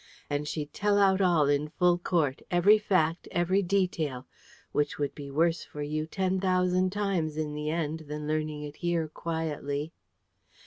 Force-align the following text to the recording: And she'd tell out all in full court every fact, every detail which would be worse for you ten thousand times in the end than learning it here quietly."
And 0.31 0.47
she'd 0.47 0.73
tell 0.73 0.97
out 0.97 1.21
all 1.21 1.47
in 1.47 1.67
full 1.69 1.99
court 1.99 2.41
every 2.49 2.79
fact, 2.79 3.27
every 3.29 3.61
detail 3.61 4.25
which 4.71 4.97
would 4.97 5.13
be 5.13 5.29
worse 5.29 5.63
for 5.63 5.83
you 5.83 6.07
ten 6.07 6.39
thousand 6.39 6.89
times 6.91 7.37
in 7.37 7.53
the 7.53 7.69
end 7.69 8.05
than 8.07 8.27
learning 8.27 8.63
it 8.63 8.77
here 8.77 9.07
quietly." 9.07 9.93